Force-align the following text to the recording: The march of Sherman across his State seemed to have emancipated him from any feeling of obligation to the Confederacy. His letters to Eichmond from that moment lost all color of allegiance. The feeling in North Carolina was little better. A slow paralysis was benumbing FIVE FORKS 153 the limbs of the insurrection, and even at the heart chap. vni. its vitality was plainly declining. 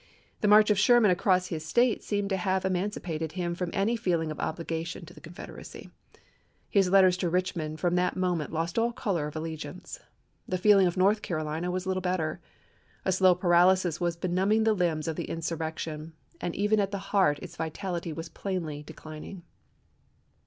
The 0.39 0.47
march 0.47 0.71
of 0.71 0.79
Sherman 0.79 1.11
across 1.11 1.49
his 1.49 1.63
State 1.63 2.01
seemed 2.01 2.31
to 2.31 2.37
have 2.37 2.65
emancipated 2.65 3.33
him 3.33 3.53
from 3.53 3.69
any 3.71 3.95
feeling 3.95 4.31
of 4.31 4.39
obligation 4.39 5.05
to 5.05 5.13
the 5.13 5.21
Confederacy. 5.21 5.91
His 6.71 6.89
letters 6.89 7.15
to 7.17 7.29
Eichmond 7.29 7.77
from 7.77 7.93
that 7.97 8.15
moment 8.15 8.51
lost 8.51 8.79
all 8.79 8.91
color 8.91 9.27
of 9.27 9.35
allegiance. 9.35 9.99
The 10.47 10.57
feeling 10.57 10.87
in 10.87 10.93
North 10.97 11.21
Carolina 11.21 11.69
was 11.69 11.85
little 11.85 12.01
better. 12.01 12.41
A 13.05 13.11
slow 13.11 13.35
paralysis 13.35 14.01
was 14.01 14.17
benumbing 14.17 14.61
FIVE 14.65 14.69
FORKS 14.75 14.79
153 14.79 14.87
the 14.87 14.91
limbs 14.95 15.07
of 15.07 15.15
the 15.17 15.31
insurrection, 15.31 16.13
and 16.41 16.55
even 16.55 16.79
at 16.79 16.89
the 16.89 17.11
heart 17.13 17.35
chap. 17.37 17.41
vni. 17.41 17.45
its 17.45 17.55
vitality 17.55 18.11
was 18.11 18.27
plainly 18.29 18.81
declining. 18.81 19.43